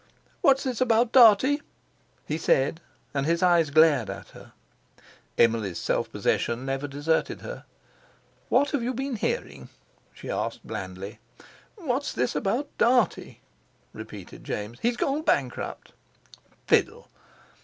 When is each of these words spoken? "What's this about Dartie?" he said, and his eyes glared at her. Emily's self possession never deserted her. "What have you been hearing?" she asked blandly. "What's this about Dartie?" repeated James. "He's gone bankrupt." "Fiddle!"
"What's 0.41 0.63
this 0.63 0.81
about 0.81 1.11
Dartie?" 1.11 1.61
he 2.25 2.39
said, 2.39 2.81
and 3.13 3.27
his 3.27 3.43
eyes 3.43 3.69
glared 3.69 4.09
at 4.09 4.29
her. 4.29 4.53
Emily's 5.37 5.77
self 5.77 6.11
possession 6.11 6.65
never 6.65 6.87
deserted 6.87 7.41
her. 7.41 7.65
"What 8.49 8.71
have 8.71 8.81
you 8.81 8.95
been 8.95 9.17
hearing?" 9.17 9.69
she 10.11 10.31
asked 10.31 10.65
blandly. 10.65 11.19
"What's 11.75 12.13
this 12.13 12.33
about 12.35 12.75
Dartie?" 12.79 13.41
repeated 13.93 14.43
James. 14.43 14.79
"He's 14.81 14.97
gone 14.97 15.21
bankrupt." 15.21 15.93
"Fiddle!" 16.65 17.07